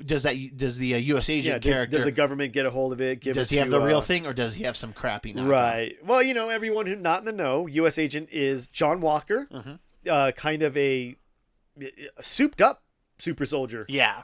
[0.08, 1.28] does that does the uh, U.S.
[1.28, 3.20] Yeah, agent did- character Does the government get a hold of it?
[3.20, 4.94] Give does it he have to, the real uh, thing, or does he have some
[4.94, 5.50] crappy knockoff?
[5.50, 5.96] Right.
[6.06, 8.00] Well, you know, everyone who not in the know, U.S.
[8.00, 9.74] agent is John Walker, Mm-hmm.
[10.10, 11.16] uh, kind of a,
[11.82, 12.82] a souped up
[13.18, 13.86] super soldier.
[13.90, 14.24] Yeah.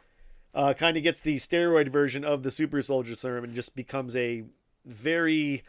[0.54, 4.16] Uh, kind of gets the steroid version of the super soldier serum and just becomes
[4.16, 4.46] a
[4.86, 5.63] very.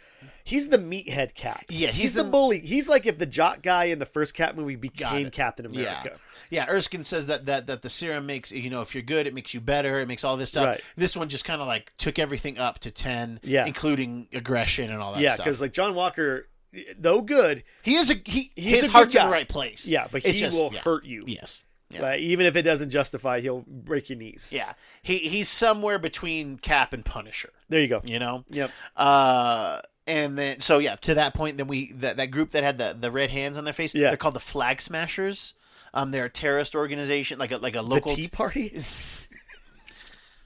[0.45, 1.65] He's the meathead cap.
[1.69, 2.61] Yeah, he's, he's the, the- bully.
[2.61, 5.31] He's like if the jock guy in the first Cap movie became.
[5.31, 6.19] Captain America.
[6.51, 6.65] Yeah.
[6.67, 9.35] Yeah, Erskine says that, that that the serum makes you know if you're good, it
[9.35, 10.01] makes you better.
[10.01, 10.67] It makes all this stuff.
[10.67, 10.81] Right.
[10.97, 13.67] This one just kind of like took everything up to ten, Yeah.
[13.67, 16.49] including aggression and all that Yeah, because like John Walker,
[16.99, 18.51] though good, he is a he.
[18.57, 19.89] His a heart's in the right place.
[19.89, 20.81] yeah, but It's he just- will yeah.
[20.81, 21.23] hurt you.
[21.27, 21.65] Yes.
[21.93, 22.15] Yeah.
[22.17, 24.53] Even if it doesn't justify, he'll break your knees.
[24.55, 24.75] Yeah.
[25.03, 27.51] He he's somewhere between Cap and Punisher.
[27.71, 28.03] There you go.
[28.05, 28.45] You know.
[28.51, 28.71] Yep.
[28.97, 32.77] Uh, and then so yeah, to that point, then we that, that group that had
[32.77, 33.95] the, the red hands on their face.
[33.95, 34.09] Yeah.
[34.09, 35.55] They're called the Flag Smashers.
[35.95, 38.69] Um, they're a terrorist organization, like a like a The local Tea Party.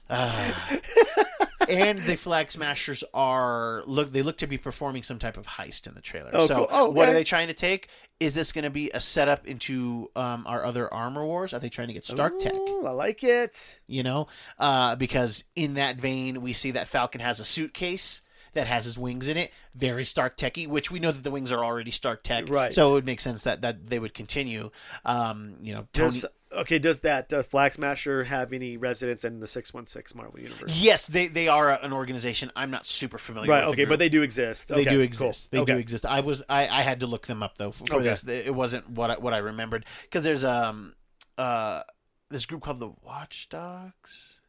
[1.69, 5.87] and the flag smashers are look they look to be performing some type of heist
[5.87, 6.29] in the trailer.
[6.33, 6.67] Oh, so cool.
[6.71, 7.89] Oh, what are they trying to take?
[8.19, 11.53] Is this going to be a setup into um, our other armor wars?
[11.53, 12.53] Are they trying to get stark tech?
[12.53, 13.79] I like it.
[13.87, 14.27] you know?
[14.59, 18.21] Uh, because in that vein we see that falcon has a suitcase
[18.55, 21.51] that has his wings in it very stark techy which we know that the wings
[21.51, 22.73] are already stark tech Right.
[22.73, 24.71] so it would make sense that, that they would continue
[25.05, 26.79] um, you know Tony, Does okay?
[26.79, 30.71] Does that uh, Flag Smasher have any residence in the six one six Marvel universe?
[30.75, 33.65] yes they, they are an organization i'm not super familiar Right.
[33.67, 34.69] Okay, but they do exist.
[34.69, 35.01] They Okay, do cool.
[35.03, 35.51] exist.
[35.51, 35.73] They Okay.
[35.73, 36.05] do exist.
[36.05, 38.05] I was I, I had to look them up though for, for Okay.
[38.05, 38.27] this.
[38.27, 40.95] It wasn't what I, what I remembered because there's um
[41.37, 41.83] uh
[42.29, 44.39] this group called the Watchdogs.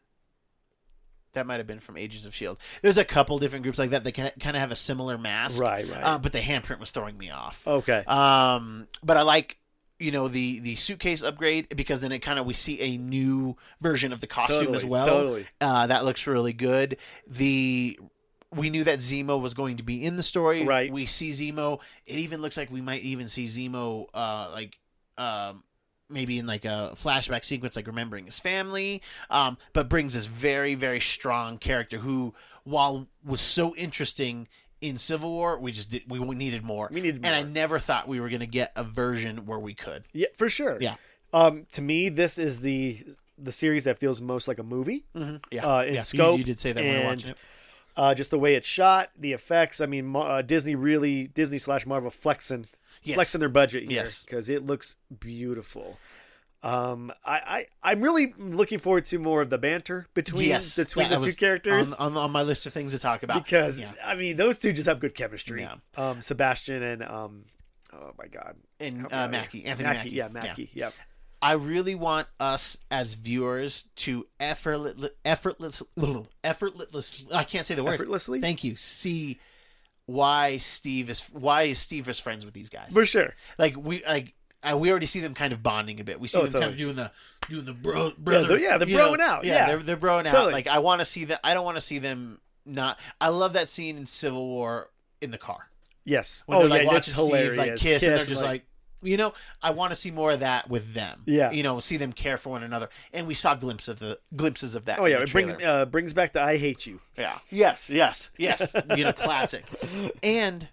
[1.36, 2.58] That might have been from Agents of Shield.
[2.82, 5.88] There's a couple different groups like that that kind of have a similar mask, Right,
[5.88, 6.00] right.
[6.02, 7.66] Uh, but the handprint was throwing me off.
[7.66, 8.02] Okay.
[8.06, 9.58] Um, but I like
[9.98, 13.56] you know the the suitcase upgrade because then it kind of we see a new
[13.80, 15.06] version of the costume Totally, as well.
[15.06, 15.46] totally.
[15.60, 16.96] Uh, that looks really good.
[17.26, 17.98] The
[18.54, 20.64] we knew that Zemo was going to be in the story.
[20.66, 20.90] Right.
[20.90, 21.80] We see Zemo.
[22.06, 24.78] It even looks like we might even see Zemo uh like
[25.18, 25.62] um
[26.08, 30.74] maybe in like a flashback sequence like remembering his family um but brings this very
[30.74, 34.48] very strong character who while was so interesting
[34.80, 36.88] in Civil War we just did, we needed more.
[36.92, 39.74] We needed And I never thought we were going to get a version where we
[39.74, 40.04] could.
[40.12, 40.78] Yeah, for sure.
[40.80, 40.96] Yeah.
[41.32, 43.02] Um, to me, this is the
[43.38, 45.04] the series that feels most like a movie.
[45.50, 45.66] Yeah.
[45.66, 46.00] Uh, in yeah.
[46.00, 47.36] You- scope You, did say that when we were watching it.
[47.96, 49.80] Uh, just the way it's shot, the effects.
[49.80, 52.66] I mean, uh, Disney really Disney slash Marvel flexing
[53.06, 53.14] yes.
[53.14, 54.56] flexing their budget here because yes.
[54.56, 55.98] it looks beautiful.
[56.62, 61.10] Um, I, I I'm really looking forward to more of the banter between yes, between
[61.10, 63.92] the two characters on, on, on, my list of things to talk about because yeah.
[64.04, 65.60] I mean those two just have good chemistry.
[65.60, 65.76] Yeah.
[65.96, 67.44] Um, Sebastian and um,
[67.92, 70.10] oh my god, and uh, Mackie, Anthony Mackie, Mackie.
[70.10, 70.86] yeah, Mackie, yeah.
[70.86, 70.94] Yep.
[71.42, 75.82] I really want us as viewers to effortless, effortless,
[76.42, 77.24] effortless.
[77.32, 77.94] I can't say the word.
[77.94, 78.40] Effortlessly.
[78.40, 78.74] Thank you.
[78.74, 79.38] See
[80.06, 82.92] why Steve is why is Steve is friends with these guys.
[82.92, 83.34] For sure.
[83.58, 86.20] Like we like uh, we already see them kind of bonding a bit.
[86.20, 86.62] We see oh, them totally.
[86.64, 87.10] kind of doing the
[87.48, 88.56] doing the bro brother.
[88.58, 89.44] Yeah, they're, yeah, they're broing know, out.
[89.44, 90.46] Yeah, yeah, they're they're broing totally.
[90.46, 90.52] out.
[90.52, 91.40] Like I want to see that.
[91.44, 92.98] I don't want to see them not.
[93.20, 94.90] I love that scene in Civil War
[95.20, 95.70] in the car.
[96.04, 96.44] Yes.
[96.46, 98.66] When oh, they're, like, yeah, watching Steve like kiss, kiss, and they're just like, like
[99.02, 101.22] you know, I want to see more of that with them.
[101.26, 104.18] Yeah, you know, see them care for one another, and we saw glimpses of the
[104.34, 104.98] glimpses of that.
[104.98, 107.38] Oh yeah, it brings uh, brings back the "I hate you." Yeah.
[107.50, 107.88] Yes.
[107.90, 108.30] Yes.
[108.36, 108.74] Yes.
[108.96, 109.64] you know, classic.
[110.22, 110.68] And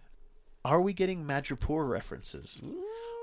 [0.65, 2.62] are we getting Madripoor references?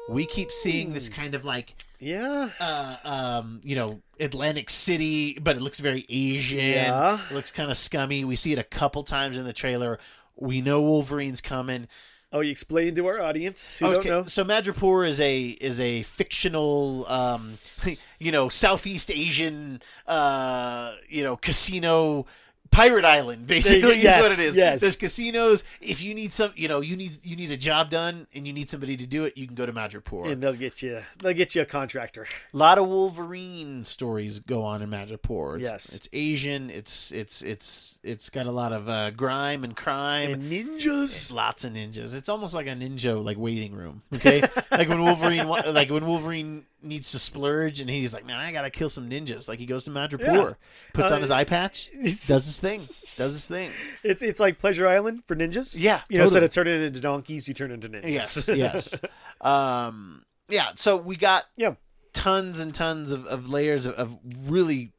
[0.08, 5.56] We keep seeing this kind of like yeah, uh, um, you know, Atlantic City, but
[5.56, 6.58] it looks very Asian.
[6.58, 8.24] Yeah, it looks kind of scummy.
[8.24, 9.98] We see it a couple times in the trailer.
[10.34, 11.88] We know Wolverine's coming.
[12.32, 13.94] Oh, you explain to our audience who okay.
[13.94, 14.24] don't know.
[14.26, 17.58] So Madripoor is a is a fictional, um,
[18.20, 22.26] you know, Southeast Asian, uh, you know, casino
[22.70, 24.56] pirate island basically yes, is what it is.
[24.56, 24.80] yes.
[24.80, 25.64] there's casinos.
[25.80, 28.52] If you need some you know you need you need a job done and you
[28.52, 30.30] need somebody to do it you can go to madripoor.
[30.30, 32.26] And they'll get you they'll get you a contractor.
[32.52, 35.60] A lot of wolverine stories go on in madripoor.
[35.60, 35.94] It's, yes.
[35.94, 36.70] it's asian.
[36.70, 40.34] It's it's it's it's got a lot of uh, grime and crime.
[40.34, 41.30] And ninjas.
[41.30, 42.14] And lots of ninjas.
[42.14, 44.42] It's almost like a ninja like waiting room okay?
[44.70, 48.70] Like when wolverine like when wolverine needs to splurge, and he's like, "Man, I gotta
[48.70, 50.54] kill some ninjas." Like he goes to Madripoor, yeah.
[50.92, 53.70] puts uh, on his eye patch, does his thing, does his thing.
[54.02, 55.74] It's it's like Pleasure Island for ninjas.
[55.78, 56.18] Yeah, you totally.
[56.18, 58.12] know, instead of turning into donkeys, you turn into ninjas.
[58.12, 59.00] Yes, yes.
[59.40, 60.70] um, yeah.
[60.74, 61.74] So we got yeah
[62.12, 64.92] tons and tons of, of layers of, of really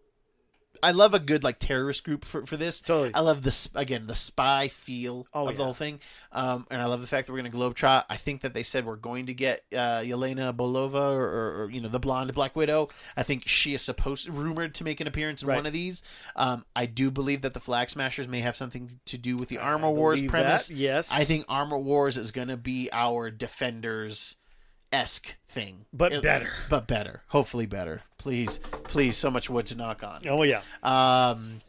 [0.83, 2.81] I love a good like terrorist group for, for this.
[2.81, 3.13] Totally.
[3.13, 5.57] I love this again the spy feel oh, of yeah.
[5.57, 5.99] the whole thing,
[6.31, 8.05] um, and I love the fact that we're going to globetrot.
[8.09, 11.71] I think that they said we're going to get uh, Yelena Belova or, or, or,
[11.71, 12.89] you know the blonde Black Widow.
[13.15, 15.55] I think she is supposed rumored to make an appearance in right.
[15.55, 16.03] one of these.
[16.35, 19.57] Um, I do believe that the Flag Smashers may have something to do with the
[19.57, 20.67] Armor Wars premise.
[20.67, 24.35] That, yes, I think Armor Wars is going to be our Defenders
[24.91, 27.23] esque thing, but it, better, but better.
[27.27, 28.03] Hopefully, better.
[28.17, 29.17] Please, please.
[29.17, 30.21] So much wood to knock on.
[30.27, 30.61] Oh yeah.
[30.83, 31.61] Um,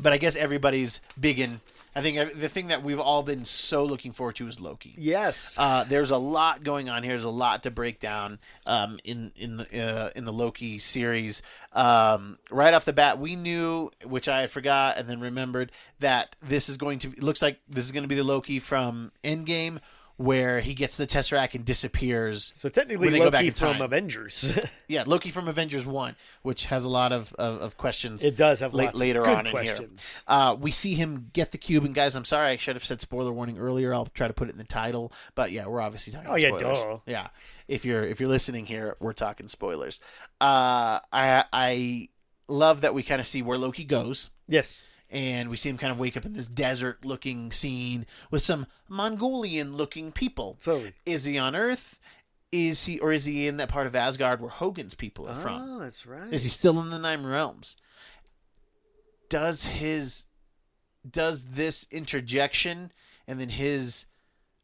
[0.00, 1.60] but I guess everybody's big in.
[1.94, 4.94] I think the thing that we've all been so looking forward to is Loki.
[4.98, 5.56] Yes.
[5.58, 7.12] Uh, there's a lot going on here.
[7.12, 11.40] There's a lot to break down um, in in the uh, in the Loki series.
[11.72, 16.68] Um, right off the bat, we knew, which I forgot and then remembered, that this
[16.68, 19.80] is going to looks like this is going to be the Loki from Endgame
[20.16, 22.50] where he gets the Tesseract and disappears.
[22.54, 24.58] So technically, Loki from Avengers.
[24.88, 28.24] yeah, Loki from Avengers One, which has a lot of, of, of questions.
[28.24, 30.24] It does have la- later on questions.
[30.26, 30.40] in here.
[30.40, 33.00] Uh, we see him get the cube, and guys, I'm sorry, I should have said
[33.00, 33.92] spoiler warning earlier.
[33.92, 36.30] I'll try to put it in the title, but yeah, we're obviously talking.
[36.30, 36.98] Oh yeah, duh.
[37.06, 37.28] Yeah,
[37.68, 40.00] if you're if you're listening here, we're talking spoilers.
[40.40, 42.08] Uh, I I
[42.48, 44.30] love that we kind of see where Loki goes.
[44.48, 48.42] Yes and we see him kind of wake up in this desert looking scene with
[48.42, 50.56] some Mongolian looking people.
[50.58, 51.98] So is he on Earth?
[52.52, 55.40] Is he or is he in that part of Asgard where Hogun's people are oh,
[55.40, 55.62] from?
[55.62, 56.32] Oh, that's right.
[56.32, 57.76] Is he still in the Nine Realms?
[59.28, 60.26] Does his
[61.08, 62.92] does this interjection
[63.26, 64.06] and then his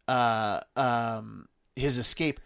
[0.09, 2.40] uh um his escape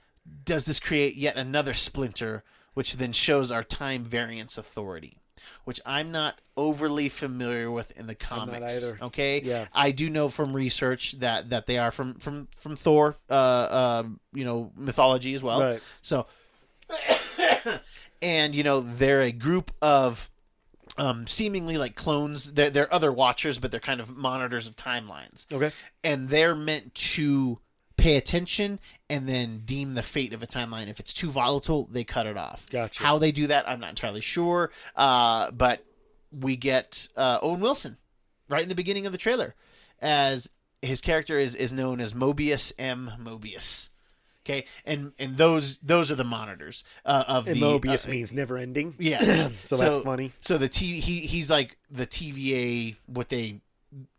[0.44, 2.42] does this create yet another splinter
[2.74, 5.18] which then shows our time variance authority?
[5.64, 8.92] Which I'm not overly familiar with in the comics.
[9.00, 13.16] Okay, yeah, I do know from research that that they are from from from Thor,
[13.30, 15.60] uh, uh you know, mythology as well.
[15.60, 15.82] Right.
[16.02, 16.26] So,
[18.22, 20.30] and you know, they're a group of
[20.98, 22.52] um, seemingly like clones.
[22.52, 25.50] They're, they're other watchers, but they're kind of monitors of timelines.
[25.52, 25.72] Okay.
[26.02, 27.60] And they're meant to
[27.96, 28.78] pay attention
[29.08, 30.88] and then deem the fate of a timeline.
[30.88, 32.68] If it's too volatile, they cut it off.
[32.70, 33.02] Gotcha.
[33.02, 34.70] How they do that, I'm not entirely sure.
[34.94, 35.84] Uh, but
[36.30, 37.96] we get uh, Owen Wilson
[38.48, 39.54] right in the beginning of the trailer
[40.00, 40.48] as
[40.82, 43.12] his character is, is known as Mobius M.
[43.20, 43.90] Mobius.
[44.44, 48.32] Okay, and and those those are the monitors uh, of and the Mobius uh, means
[48.32, 48.94] never ending.
[48.96, 50.30] Yes, so, so, that's funny.
[50.40, 53.60] So the T he he's like the TVA what they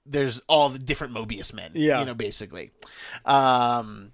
[0.08, 1.72] there's all the different Mobius men.
[1.74, 2.00] Yeah.
[2.00, 2.72] You know, basically.
[3.26, 4.12] Um,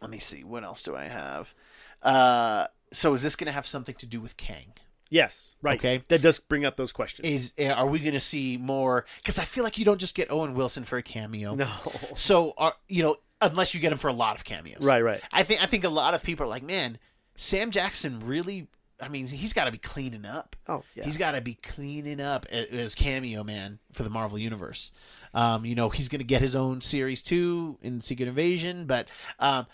[0.00, 0.44] let me see.
[0.44, 1.54] What else do I have?
[2.02, 4.72] Uh, so is this going to have something to do with Kang?
[5.08, 5.78] Yes, right.
[5.78, 6.02] Okay.
[6.08, 7.28] That does bring up those questions.
[7.28, 9.04] Is uh, are we going to see more?
[9.18, 11.54] Because I feel like you don't just get Owen Wilson for a cameo.
[11.54, 11.70] no.
[12.16, 14.82] So are you know unless you get him for a lot of cameos.
[14.82, 15.20] Right, right.
[15.32, 16.98] I think I think a lot of people are like, man,
[17.36, 18.68] Sam Jackson really.
[18.98, 20.56] I mean, he's got to be cleaning up.
[20.66, 21.04] Oh, yeah.
[21.04, 24.90] He's got to be cleaning up as cameo man for the Marvel universe.
[25.36, 29.08] Um, you know, he's going to get his own series too in Secret Invasion, but
[29.38, 29.66] um,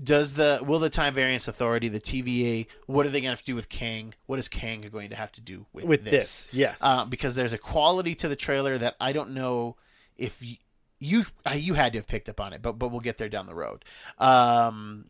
[0.00, 3.40] does the will the Time Variance Authority, the TVA, what are they going to have
[3.40, 4.14] to do with Kang?
[4.26, 6.12] What is Kang going to have to do with, With this?
[6.12, 6.80] this, yes.
[6.82, 9.76] uh, because there's a quality to the trailer that I don't know
[10.16, 10.56] if you
[11.00, 13.28] you, uh, you had to have picked up on it, but but we'll get there
[13.28, 13.84] down the road.
[14.18, 15.06] Um,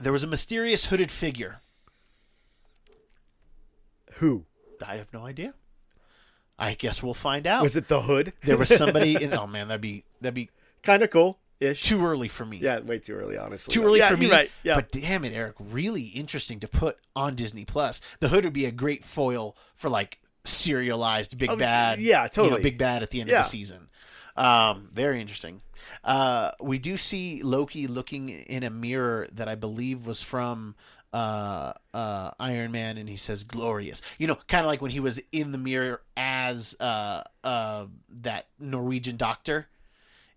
[0.00, 1.60] there was a mysterious hooded figure.
[4.14, 4.44] Who?
[4.86, 5.54] I have no idea.
[6.58, 7.62] I guess we'll find out.
[7.62, 8.32] Was it the hood?
[8.42, 10.50] there was somebody in oh man, that'd be that'd be
[10.82, 11.82] kind of cool ish.
[11.82, 12.58] too early for me.
[12.58, 13.72] Yeah, way too early, honestly.
[13.72, 14.30] Too early yeah, for me.
[14.30, 14.50] Right.
[14.62, 14.74] Yeah.
[14.76, 18.00] But damn it, Erik, really interesting to put on Disney Plus.
[18.20, 21.98] The Hood would be a great foil for like serialized big Oh, bad.
[21.98, 22.62] yeah, You know, totally.
[22.62, 23.40] big bad at the end Yeah.
[23.40, 23.88] of the season.
[24.36, 25.62] Um, very interesting.
[26.04, 30.74] Uh, we do see Loki looking in a mirror that I believe was from
[31.12, 35.00] uh, uh, Iron Man, and he says "glorious." You know, kind of like when he
[35.00, 39.68] was in the mirror as uh, uh, that Norwegian doctor.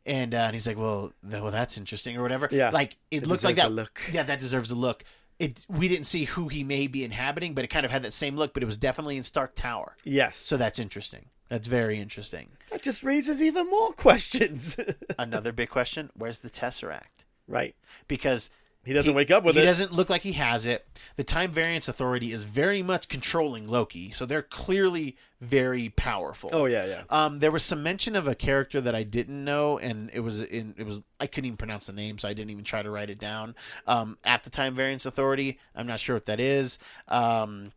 [0.06, 2.48] And, uh, and he's like, well, th- well, that's interesting, or whatever.
[2.52, 2.72] Yeah.
[2.72, 3.68] like it, It looked like that.
[3.68, 4.02] a look.
[4.12, 5.04] Yeah, that deserves a look.
[5.38, 8.14] It we didn't see who he may be inhabiting, but it kind of had that
[8.14, 8.54] same look.
[8.54, 10.36] But it was definitely in Stark Tower, yes.
[10.38, 11.26] so that's interesting.
[11.50, 12.50] That's very interesting.
[12.72, 14.80] that just raises even more questions.
[15.20, 17.26] Another big question: Where's the Tesseract?
[17.48, 17.76] right.
[18.08, 18.50] Because
[18.86, 19.64] He doesn't wake up with he it.
[19.64, 20.88] He doesn't look like he has it.
[21.16, 26.50] The Time Variance Authority is very much controlling Loki, so they're clearly very powerful.
[26.54, 27.04] Oh yeah, yeah.
[27.10, 30.42] Um, there was some mention of a character that I didn't know, and it was
[30.42, 32.90] in it was I couldn't even pronounce the name, so I didn't even try to
[32.90, 33.54] write it down.
[33.86, 36.80] Um, at the Time Variance Authority, I'm not sure what that is.
[37.10, 37.72] Um,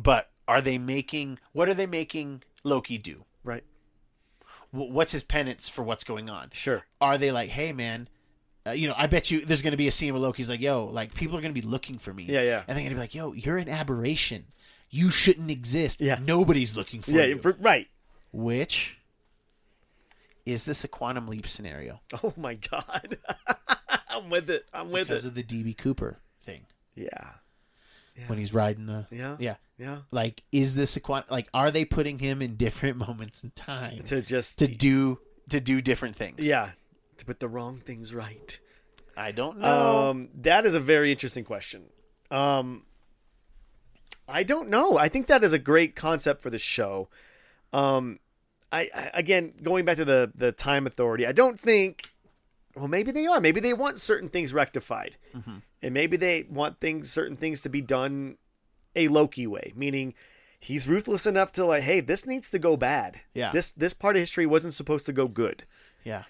[0.00, 3.24] but are they making what are they making Loki do?
[3.44, 3.64] Right.
[4.70, 6.48] Wh- What's his penance for what's going on?
[6.52, 6.84] Sure.
[7.00, 8.08] Are they like, hey man,
[8.68, 10.60] uh, you know, I bet you there's going to be a scene where Loki's like,
[10.60, 12.24] yo, like people are going to be looking for me.
[12.24, 12.62] Yeah, yeah.
[12.68, 14.46] And they're going to be like, yo, you're an aberration.
[14.90, 16.00] You shouldn't exist.
[16.00, 16.18] Yeah.
[16.20, 17.24] Nobody's looking for Yeah.
[17.24, 17.38] you.
[17.38, 17.88] for- Right.
[18.32, 18.98] Which
[20.46, 23.18] is this a quantum leap scenario Oh my god.
[24.08, 24.64] I'm with it.
[24.72, 25.28] I'm with because it.
[25.28, 26.62] of the DB Cooper thing
[26.94, 27.32] Yeah.
[28.26, 29.36] when he's riding the Yeah.
[29.38, 29.98] yeah Yeah.
[30.10, 34.02] like is this a quantum like are they putting him in different moments in time
[34.04, 36.46] To just to do to do different things?
[36.46, 36.70] yeah
[37.18, 38.58] to put the wrong things right.
[39.16, 40.08] I don't know.
[40.10, 41.84] Um, that is a very interesting question.
[42.30, 42.84] Um,
[44.28, 44.98] I don't know.
[44.98, 47.08] I think that is a great concept for the show.
[47.72, 48.18] Um,
[48.70, 51.26] I, I again going back to the the time authority.
[51.26, 52.12] I don't think.
[52.76, 53.40] Well, maybe they are.
[53.40, 55.16] Maybe they want certain things rectified,
[55.82, 58.36] and maybe they want things certain things to be done
[58.94, 60.14] a Loki way, meaning
[60.60, 63.22] he's ruthless enough to like, hey, this needs to go bad.
[63.34, 63.50] Yeah.
[63.50, 65.64] This this part of history wasn't supposed to go good.
[66.04, 66.24] yeah.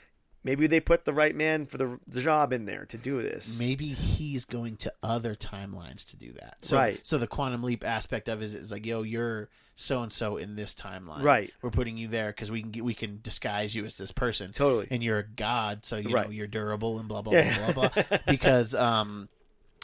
[0.44, 3.60] Maybe they put the right man for the, the job in there to do this.
[3.60, 6.58] maybe he's going to other timelines to do that.
[6.62, 7.00] So, Right.
[7.06, 10.36] So the quantum leap aspect of it is, is like, yo, you're so and so
[10.36, 11.22] in this timeline.
[11.22, 11.52] Right.
[11.60, 14.52] We're putting you there because we can get, we can disguise you as this person.
[14.52, 14.86] Totally.
[14.90, 17.72] And you're a god, so you know you're durable and blah blah Yeah.
[17.72, 18.18] blah blah blah.
[18.26, 19.28] because um,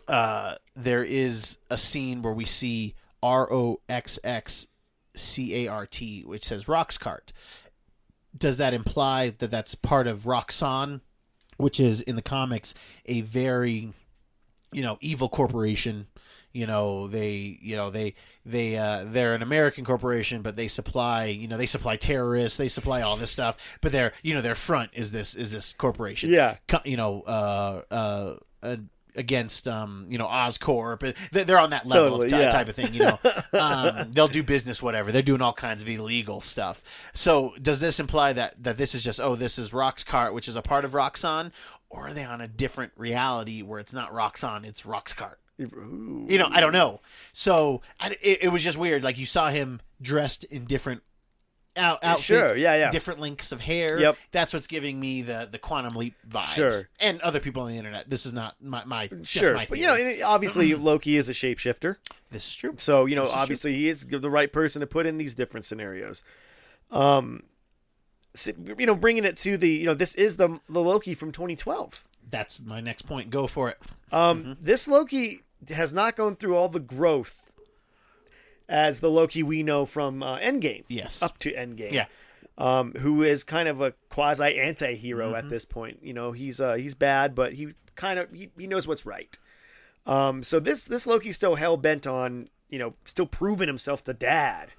[0.09, 4.67] uh, there is a scene where we see R O X X
[5.17, 7.33] C A R T, which says Rox Cart.
[8.37, 11.01] Does that imply that that's part of Roxxon,
[11.57, 12.75] which is in the comics
[13.07, 13.93] a very
[14.73, 16.09] you know evil corporation
[16.51, 18.13] you know they you know they
[18.45, 22.67] they uh they're an american corporation but they supply you know they supply terrorists they
[22.67, 26.29] supply all this stuff but their you know their front is this is this corporation
[26.29, 26.57] Yeah.
[26.67, 28.77] Co- you know uh uh, uh
[29.17, 32.49] against um you know oscorp They- they're on that level Totally, of yeah.
[32.51, 33.19] type of thing you know
[33.53, 38.01] um they'll do business whatever they're doing all kinds of illegal stuff so does this
[38.01, 40.93] imply that that this is just oh this is roxcart which is a part of
[40.93, 41.53] roxxon
[41.91, 46.27] or are they on a different reality where it's not roxxon it's roxcart Ooh.
[46.29, 47.01] you know, I don't know.
[47.33, 49.05] So I, it, it was just weird.
[49.05, 51.03] Like you saw him dressed in different
[51.77, 52.91] out, outfits, Sure, yeah, yeah.
[52.91, 53.99] different lengths of hair.
[53.99, 54.17] Yep.
[54.33, 56.55] That's what's giving me the the quantum leap vibes.
[56.55, 56.73] Sure.
[57.01, 58.09] and other people on the internet.
[58.09, 61.97] This is not my my Sure, my but you know, obviously Loki is a shapeshifter,
[62.31, 62.75] this is true.
[62.79, 63.39] so you know, is true.
[63.41, 66.23] obviously he is the right person to put in these different scenarios.
[66.91, 67.43] Um,
[68.77, 72.05] you know, bringing it to the, you know, this is the the Loki from 2012.
[72.29, 73.31] That's my next point.
[73.31, 73.79] Go for it.
[74.11, 74.53] Um, Mm-hmm.
[74.65, 77.51] this Loki has not gone through all the growth
[78.69, 80.85] as the Loki we know from uh, Endgame.
[80.89, 81.23] Yes.
[81.23, 81.93] up to Endgame.
[81.93, 82.07] Yeah.
[82.57, 85.37] um, who is kind of a quasi anti-hero Mm-hmm.
[85.37, 86.01] at this point.
[86.03, 89.39] You know, he's uh, he's bad, but he kind of he, he knows what's right.
[90.07, 94.15] Um, so this this Loki's still hell bent on you know, still proving himself the
[94.15, 94.73] dad.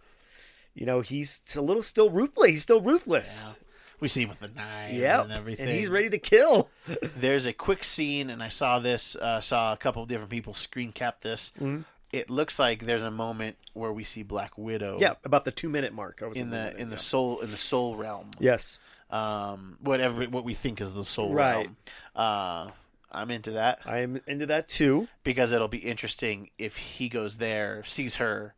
[0.73, 2.49] You know, he's a little still ruthless.
[2.49, 3.57] He's still ruthless.
[3.57, 3.63] Yeah.
[4.01, 5.23] We see him with the knife yep.
[5.23, 5.69] and everything.
[5.69, 6.69] And he's ready to kill.
[7.15, 10.53] There's a quick scene, and I saw this, uh, saw a couple of different people
[10.53, 11.53] screen cap this.
[11.57, 11.83] Mm-hmm.
[12.11, 14.97] It looks like there's a moment where we see Black Widow.
[14.99, 16.21] Yeah, about the two minute mark.
[16.21, 16.91] in the minute, in yeah.
[16.91, 18.31] the soul in the soul realm.
[18.39, 18.79] Yes.
[19.11, 21.65] Um, whatever what we think is the soul Right.
[21.65, 21.77] realm.
[22.15, 22.71] Uh,
[23.11, 25.07] I'm into that I am into that too.
[25.23, 28.55] because it'll be interesting if he goes there, sees her,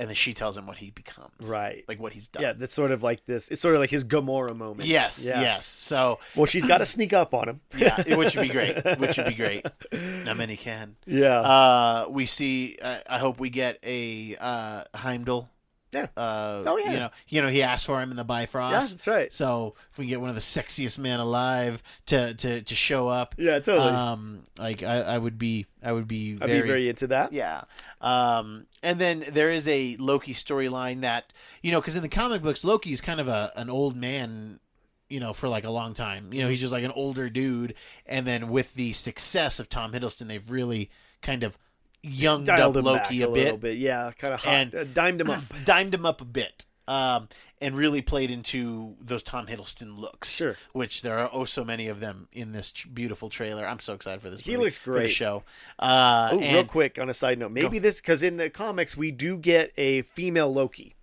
[0.00, 1.50] and then she tells him what he becomes.
[1.50, 1.84] Right.
[1.86, 2.42] Like what he's done.
[2.42, 3.50] Yeah, that's sort of like this.
[3.50, 4.88] It's sort of like his Gamora moment.
[4.88, 5.26] Yes.
[5.26, 5.42] Yeah.
[5.42, 5.66] Yes.
[5.66, 7.60] So Well, she's got to sneak up on him.
[7.76, 8.82] yeah, which would be great.
[8.98, 9.66] Which would be great.
[9.92, 10.96] Not many can.
[11.06, 11.40] Yeah.
[11.40, 12.78] Uh, we see.
[12.80, 15.50] Uh, I hope we get a uh, Heimdall.
[15.92, 16.06] Yeah.
[16.16, 16.90] Uh, Oh, yeah.
[16.92, 18.72] You know, you know, he asked for him in the Bifrost.
[18.72, 19.32] Yeah, that's right.
[19.32, 23.34] So if we get one of the sexiest men alive to to, to show up,
[23.36, 23.88] Yeah, totally.
[23.88, 27.32] Um, like I, I would be, I would be I'd very, be very into that.
[27.32, 27.62] yeah.
[28.00, 32.42] Um, and then there is a Loki storyline that you know, because in the comic
[32.42, 34.60] books, Loki is kind of a an old man.
[35.08, 36.32] You know, for like a long time.
[36.32, 37.74] You know, he's just like an older dude.
[38.06, 40.88] And then with the success of Tom Hiddleston, they've really
[41.20, 41.58] kind of
[42.02, 43.78] younged Dialed up Loki a, a, bit, bit.
[43.78, 44.44] Yeah, kind of.
[44.46, 45.42] And- uh, dimed him up.
[45.64, 46.64] dimed him up a bit.
[46.88, 47.28] Um,
[47.60, 50.56] and really played into those Tom Hiddleston looks, Sure.
[50.72, 53.64] Which there are oh so many of them in this beautiful trailer.
[53.64, 54.40] I'm so excited for this.
[54.40, 55.10] He movie, looks for the great.
[55.10, 55.44] show.
[55.78, 59.12] Uh, Oh, real quick on a side note, maybe this because in the comics we
[59.12, 60.96] do get a female Loki.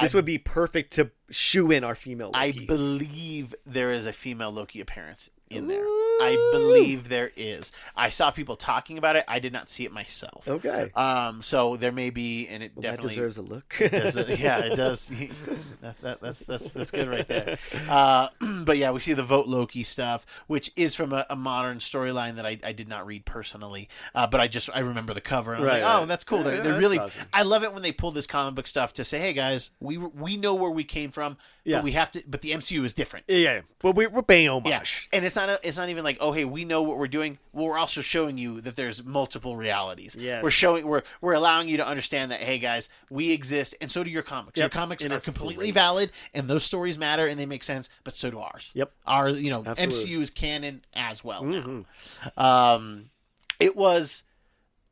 [0.00, 4.50] This would be perfect to shoe in our female I believe there is a female
[4.50, 5.84] Loki appearance in there.
[6.22, 7.72] I believe there is.
[7.96, 9.24] I saw people talking about it.
[9.26, 10.46] I did not see it myself.
[10.48, 11.42] okay, Um.
[11.42, 13.74] So there may be, and it that definitely deserves a look.
[13.78, 15.08] does yeah, it does.
[15.80, 17.58] that, that, that's that's that's good right there.
[17.88, 18.28] Uh,
[18.64, 22.36] but yeah, we see the vote Loki stuff, which is from a, a modern storyline
[22.36, 25.52] that I, I did not read personally, uh, but I just I remember the cover
[25.52, 26.08] and I was Right, like, oh, right.
[26.08, 26.38] that's cool.
[26.38, 26.98] Yeah, They're, yeah, they're that's really.
[26.98, 27.26] awesome.
[27.32, 29.96] I love it when they pull this comic book stuff to say, hey guys, we
[29.96, 31.78] we know where we came from, Yeah.
[31.78, 32.22] but we have to.
[32.28, 33.24] But the MCU is different.
[33.28, 35.08] yeah, yeah, but we, we're paying Yeah, homage.
[35.12, 37.38] and it's not it's not even like oh hey we know what we're doing.
[37.52, 40.16] Well, we're also showing you that there's multiple realities.
[40.18, 40.42] Yes.
[40.42, 44.02] we're showing we're we're allowing you to understand that hey guys we exist and so
[44.04, 44.58] do your comics.
[44.58, 45.74] Your comics and are completely great.
[45.74, 48.72] valid and those stories matter and they make sense, but so do ours.
[48.74, 48.92] Yep.
[49.06, 50.16] our you know Absolutely.
[50.16, 51.42] MCU is canon as well.
[51.42, 52.40] Mm-hmm.
[52.40, 53.10] Um,
[53.58, 54.24] it was.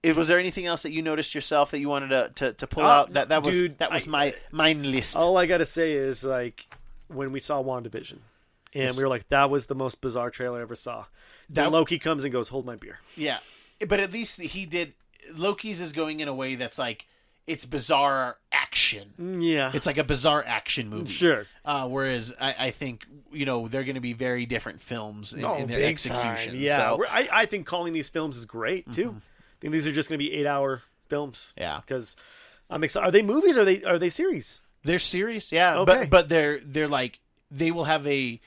[0.01, 2.67] It, was there anything else that you noticed yourself that you wanted to, to, to
[2.69, 3.13] pull Uh, out?
[3.15, 5.17] That that was dude, that was I- my mine list.
[5.17, 6.67] All I gotta say is like
[7.09, 8.19] when we saw WandaVision,
[8.75, 11.07] and we were like, that was the most bizarre trailer I ever saw.
[11.49, 13.39] Then That- Loki comes and goes, "Hold my beer." Yeah,
[13.87, 14.95] but at least he did.
[15.37, 17.07] Loki's is going in a way that's like
[17.47, 19.39] it's bizarre action.
[19.41, 21.11] Yeah, It's like a bizarre action movie.
[21.11, 21.47] Sure.
[21.65, 25.45] Uh, whereas I, I think you know they're going to be very different films in,
[25.45, 26.53] in their execution.
[26.53, 26.61] time.
[26.61, 27.17] Yeah, So, Mm-hmm.
[27.17, 29.17] I, I think calling these films is great too.
[29.19, 31.53] I think these are just going to be eight-hour films.
[31.57, 31.81] Yeah.
[31.81, 32.17] because
[32.71, 33.07] I'm excited.
[33.07, 33.57] Are they movies?
[33.57, 34.61] Or are they are they series?
[34.85, 35.51] they're serious.
[35.51, 36.01] Yeah, Okay.
[36.03, 38.41] but but they're they're like they will have a.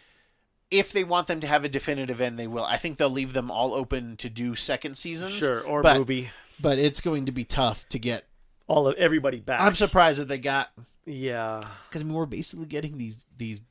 [0.72, 2.64] If they want them to have a definitive end, they will.
[2.64, 5.36] I think they'll leave them all open to do second seasons.
[5.36, 6.32] Sure, or but, movie.
[6.60, 8.26] But it's going to be tough to get.
[8.68, 9.60] All of everybody back.
[9.60, 10.72] I'm surprised that they got
[11.06, 13.62] yeah, because I mean, we're basically getting these these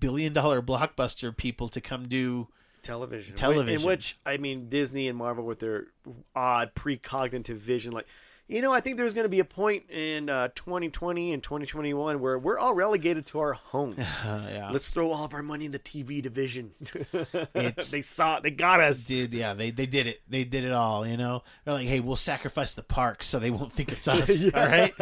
[0.00, 2.48] billion dollar blockbuster people to come do
[2.82, 3.36] television.
[3.36, 3.80] Television.
[3.80, 5.86] In which I mean Disney and Marvel with their
[6.34, 8.06] odd precognitive vision like
[8.48, 12.20] you know, I think there's going to be a point in uh, 2020 and 2021
[12.20, 13.98] where we're all relegated to our homes.
[14.24, 14.70] Uh, yeah.
[14.70, 16.72] Let's throw all of our money in the TV division.
[17.52, 18.42] They saw it.
[18.42, 19.06] They got us.
[19.06, 22.00] did yeah they they did it they did it all you know they're like hey
[22.00, 24.92] we'll sacrifice the parks so they won't think it's us all right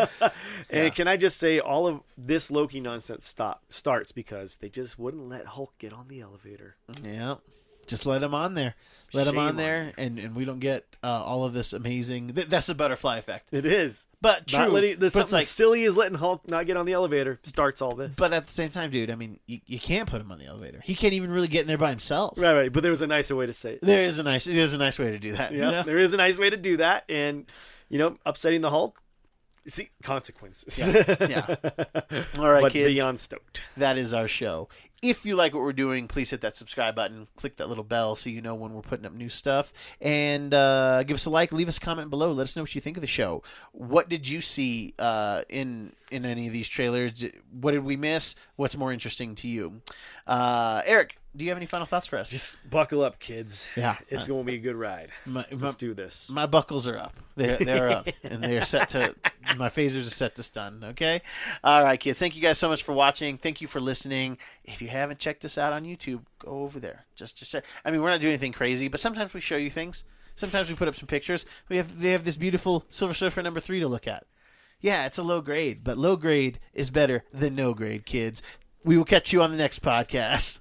[0.71, 4.99] And can I just say, all of this Loki nonsense stop starts because they just
[4.99, 6.77] wouldn't let Hulk get on the elevator.
[7.03, 7.37] yeah
[7.85, 8.75] just let him on there
[9.13, 12.35] let Shame on on there and and we don't get uh, all of this amazing
[12.35, 14.07] th- that's a butterfly effect It is.
[14.21, 16.95] but true letting, the, but something like silly as letting Hulk not get on the
[16.95, 18.17] elevator starts all this.
[18.17, 20.47] but at the same time dude i mean you, you can't put him on the
[20.47, 22.73] elevator he can't even really get in there by himself right, right.
[22.73, 23.81] But there was a nicer way to say it.
[23.83, 25.83] there is a nice there's a nice way to do that you Yeah, know?
[25.85, 27.47] there is a nice way to do that, and
[27.91, 29.01] you know, upsetting the Hulk.
[29.67, 30.89] See consequences.
[30.89, 31.55] yeah
[32.39, 33.63] all right but kids beyond stoked.
[33.79, 34.69] that is our show.
[35.05, 38.17] If you like what we're doing, please hit that subscribe button, click that little bell
[38.17, 41.53] so you know when we're putting up new stuff, and uh, give us a like,
[41.53, 42.33] leave us a comment below.
[42.33, 43.43] Let us know what you think of the show.
[43.73, 47.23] What did you see uh, in in any of these trailers?
[47.53, 48.35] What did we miss?
[48.57, 49.83] What's more interesting to you?
[50.27, 52.31] Uh, Erik, do you have any final thoughts for us?
[52.31, 53.69] Just buckle up, kids.
[53.77, 53.97] Yeah.
[54.09, 55.11] it's going to be a good ride.
[55.27, 56.31] my, my, Let's do this.
[56.31, 57.15] my buckles are up.
[57.37, 59.15] They're, they're up, and they're set to.
[59.57, 60.85] My phasers are set to stun.
[60.85, 61.21] Okay,
[61.65, 62.21] all right, kids.
[62.21, 63.37] Thank you guys so much for watching.
[63.37, 64.39] Thank you for listening.
[64.65, 67.05] If you haven't checked us out on YouTube, go over there.
[67.15, 67.53] Just, just.
[67.53, 70.05] check- I mean, we're not doing anything crazy, but sometimes we show you things.
[70.37, 71.45] Sometimes we put up some pictures.
[71.69, 74.25] We have they have this beautiful Silver Surfer number three to look at.
[74.81, 78.43] Yeah, it's a low grade, but low grade is better than no grade, kids.
[78.85, 80.61] We will catch you on the next podcast.